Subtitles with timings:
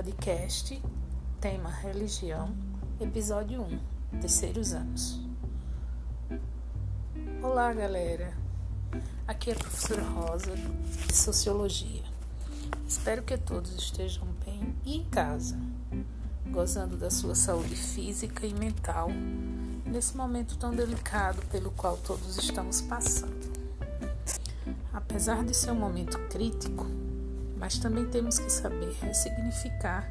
[0.00, 0.82] podcast,
[1.42, 2.54] tema religião,
[2.98, 5.20] episódio 1, terceiros anos.
[7.42, 8.32] Olá, galera.
[9.28, 10.54] Aqui é a professora Rosa
[11.06, 12.02] de Sociologia.
[12.88, 15.58] Espero que todos estejam bem e em casa,
[16.50, 19.10] gozando da sua saúde física e mental
[19.84, 23.52] nesse momento tão delicado pelo qual todos estamos passando.
[24.94, 26.86] Apesar de ser um momento crítico,
[27.60, 30.10] mas também temos que saber ressignificar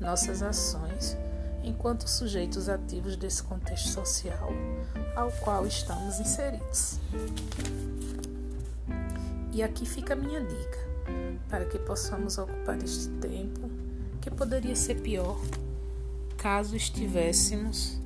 [0.00, 1.14] nossas ações
[1.62, 4.48] enquanto sujeitos ativos desse contexto social
[5.14, 6.98] ao qual estamos inseridos.
[9.52, 10.78] E aqui fica a minha dica,
[11.50, 13.70] para que possamos ocupar este tempo
[14.20, 15.38] que poderia ser pior
[16.38, 17.98] caso estivéssemos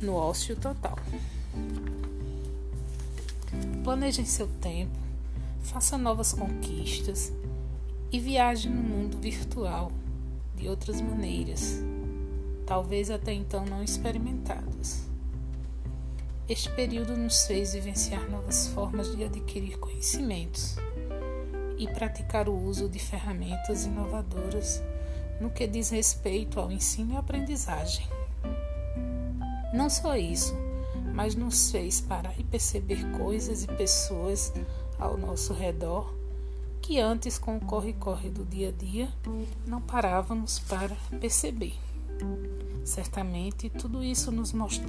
[0.00, 0.98] no ócio total.
[3.84, 4.96] Planejem seu tempo,
[5.62, 7.32] faça novas conquistas
[8.10, 9.92] e viaje no mundo virtual
[10.54, 11.82] de outras maneiras,
[12.66, 15.06] talvez até então não experimentadas.
[16.48, 20.76] Este período nos fez vivenciar novas formas de adquirir conhecimentos
[21.76, 24.82] e praticar o uso de ferramentas inovadoras
[25.40, 28.06] no que diz respeito ao ensino e aprendizagem.
[29.74, 30.56] Não só isso,
[31.14, 34.52] mas nos fez parar e perceber coisas e pessoas
[34.98, 36.17] ao nosso redor
[36.88, 39.12] que antes, com o corre-corre do dia a dia,
[39.66, 41.74] não parávamos para perceber.
[42.82, 44.88] Certamente, tudo isso nos, mostra,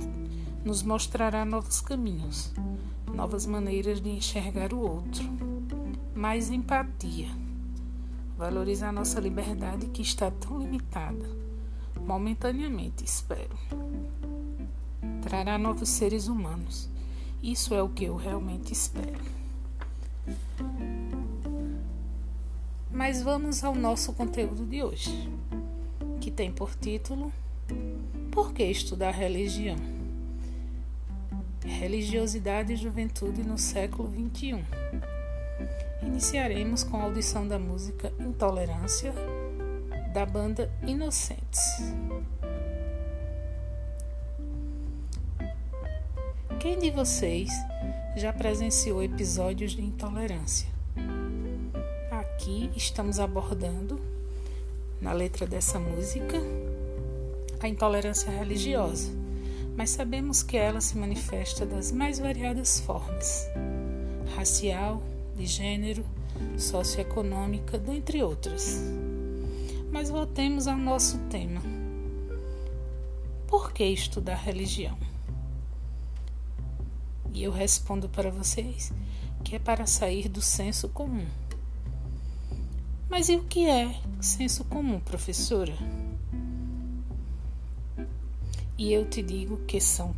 [0.64, 2.54] nos mostrará novos caminhos,
[3.14, 5.26] novas maneiras de enxergar o outro,
[6.16, 7.28] mais empatia,
[8.38, 11.30] valorizar nossa liberdade que está tão limitada,
[12.00, 13.60] momentaneamente, espero.
[15.22, 16.90] Trará novos seres humanos.
[17.44, 19.20] Isso é o que eu realmente espero.
[23.00, 25.32] Mas vamos ao nosso conteúdo de hoje,
[26.20, 27.32] que tem por título
[28.30, 29.78] Por que estudar religião?
[31.64, 34.66] Religiosidade e juventude no século XXI.
[36.02, 39.14] Iniciaremos com a audição da música Intolerância,
[40.14, 41.94] da banda Inocentes.
[46.60, 47.50] Quem de vocês
[48.18, 50.79] já presenciou episódios de intolerância?
[52.40, 54.00] Aqui estamos abordando,
[55.02, 56.38] na letra dessa música,
[57.60, 59.12] a intolerância religiosa,
[59.76, 63.46] mas sabemos que ela se manifesta das mais variadas formas:
[64.38, 65.04] racial,
[65.36, 66.06] de gênero,
[66.58, 68.82] socioeconômica, dentre outras.
[69.92, 71.62] Mas voltemos ao nosso tema.
[73.48, 74.98] Por que estudar religião?
[77.34, 78.94] E eu respondo para vocês
[79.44, 81.26] que é para sair do senso comum.
[83.10, 85.74] Mas e o que é senso comum, professora?
[88.78, 90.16] E eu te digo que são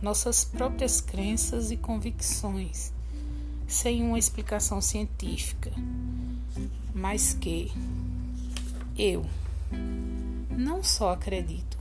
[0.00, 2.92] nossas próprias crenças e convicções,
[3.66, 5.72] sem uma explicação científica,
[6.94, 7.72] mas que
[8.96, 9.26] eu
[10.48, 11.76] não só acredito,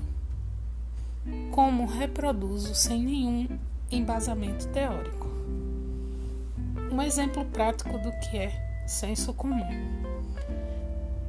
[1.51, 3.59] como reproduzo sem nenhum
[3.91, 5.29] embasamento teórico.
[6.91, 10.14] Um exemplo prático do que é senso comum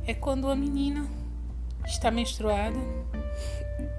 [0.06, 1.06] é quando a menina
[1.84, 2.78] está menstruada,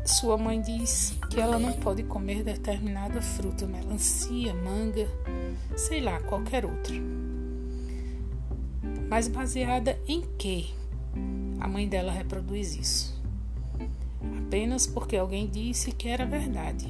[0.05, 5.05] sua mãe diz que ela não pode comer determinada fruta, melancia, manga,
[5.75, 6.95] sei lá, qualquer outra.
[9.09, 10.73] Mas baseada em que
[11.59, 13.21] a mãe dela reproduz isso?
[14.45, 16.87] Apenas porque alguém disse que era verdade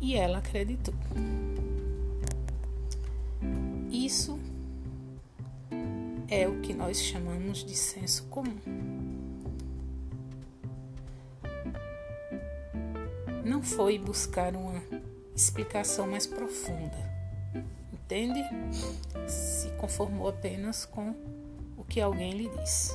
[0.00, 0.94] e ela acreditou.
[3.90, 4.38] Isso
[6.30, 8.58] é o que nós chamamos de senso comum.
[13.42, 14.82] Não foi buscar uma
[15.34, 16.98] explicação mais profunda,
[17.90, 18.42] entende?
[19.26, 21.14] Se conformou apenas com
[21.78, 22.94] o que alguém lhe disse.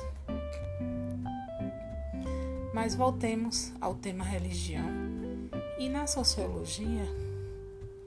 [2.72, 4.86] Mas voltemos ao tema religião.
[5.76, 7.04] E na sociologia,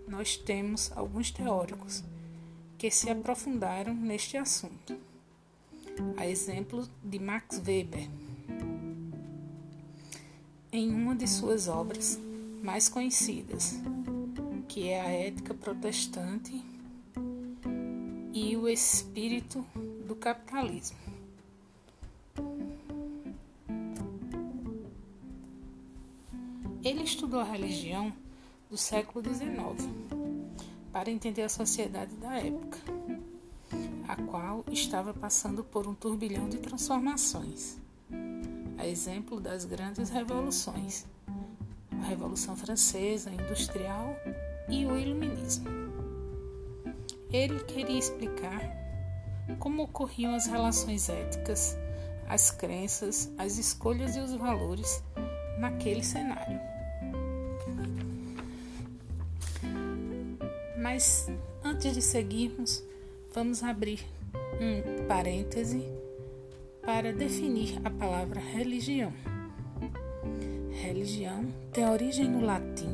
[0.08, 2.02] nós temos alguns teóricos
[2.78, 5.07] que se aprofundaram neste assunto
[6.16, 8.10] a exemplo de Max Weber,
[10.72, 12.20] em uma de suas obras
[12.62, 13.80] mais conhecidas,
[14.68, 16.64] que é a Ética Protestante
[18.34, 19.66] e o Espírito
[20.08, 20.98] do Capitalismo.
[26.84, 28.14] Ele estudou a religião
[28.70, 29.90] do século XIX
[30.92, 32.78] para entender a sociedade da época
[34.08, 37.78] a qual estava passando por um turbilhão de transformações.
[38.78, 41.06] a exemplo das grandes revoluções,
[41.92, 44.16] a Revolução Francesa, Industrial
[44.70, 45.68] e o Iluminismo.
[47.32, 48.62] Ele queria explicar
[49.60, 51.76] como ocorriam as relações éticas,
[52.30, 55.04] as crenças, as escolhas e os valores
[55.58, 56.60] naquele cenário.
[60.78, 61.28] Mas
[61.64, 62.87] antes de seguirmos,
[63.38, 64.04] vamos abrir
[64.60, 65.88] um parêntese
[66.84, 69.14] para definir a palavra religião.
[70.72, 72.90] Religião tem origem no latim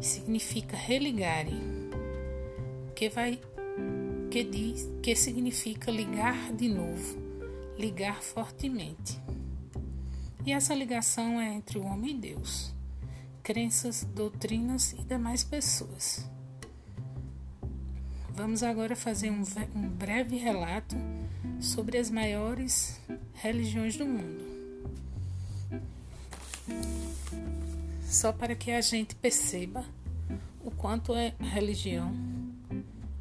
[0.00, 1.56] e significa religare,
[2.94, 3.40] que vai
[4.30, 7.18] que diz que significa ligar de novo,
[7.76, 9.20] ligar fortemente.
[10.46, 12.72] E essa ligação é entre o homem e Deus,
[13.42, 16.30] crenças, doutrinas e demais pessoas.
[18.34, 19.42] Vamos agora fazer um,
[19.76, 20.96] um breve relato
[21.60, 22.98] sobre as maiores
[23.34, 24.42] religiões do mundo.
[28.06, 29.84] Só para que a gente perceba
[30.64, 32.14] o quanto a religião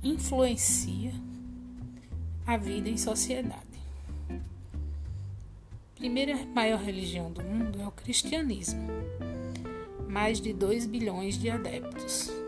[0.02, 1.12] influencia
[2.48, 3.60] a vida em sociedade.
[4.30, 8.88] A primeira maior religião do mundo é o cristianismo,
[10.08, 12.41] mais de 2 bilhões de adeptos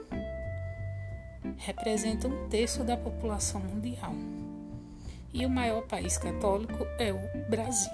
[1.64, 4.14] representa um terço da população mundial.
[5.34, 7.92] E o maior país católico é o Brasil.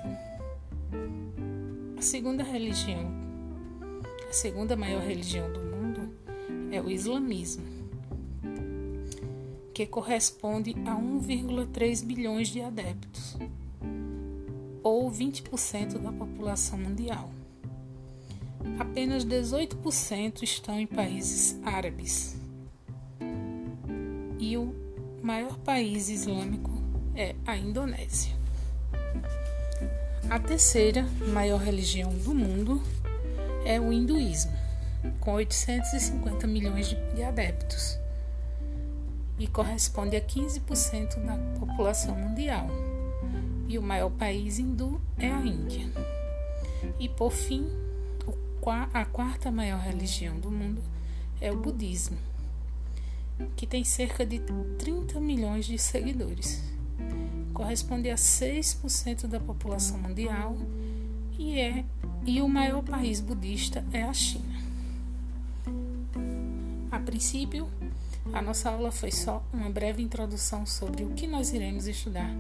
[1.98, 3.12] A segunda religião,
[4.28, 6.14] a segunda maior religião do mundo
[6.72, 7.66] é o islamismo,
[9.74, 13.38] que corresponde a 1,3 bilhões de adeptos,
[14.82, 17.30] ou 20% da população mundial.
[18.80, 22.39] Apenas 18% estão em países árabes
[24.50, 24.74] e o
[25.22, 26.72] maior país islâmico
[27.16, 28.36] é a Indonésia.
[30.28, 32.82] A terceira maior religião do mundo
[33.64, 34.52] é o hinduísmo,
[35.20, 38.00] com 850 milhões de adeptos
[39.38, 42.68] e corresponde a 15% da população mundial.
[43.68, 45.88] E o maior país hindu é a Índia.
[47.00, 47.70] E por fim,
[48.94, 50.82] a quarta maior religião do mundo
[51.40, 52.18] é o budismo,
[53.56, 54.42] que tem cerca de
[54.78, 56.62] 30 milhões de seguidores.
[57.54, 60.58] Corresponde a 6% da população mundial
[61.38, 61.86] e é
[62.26, 64.60] e o maior país budista é a China.
[66.92, 67.70] A princípio,
[68.34, 72.32] a nossa aula foi só uma breve introdução sobre o que nós iremos estudar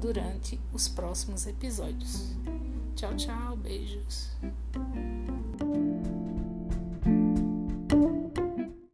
[0.00, 2.36] durante os próximos episódios.
[2.94, 4.30] Tchau, tchau, beijos.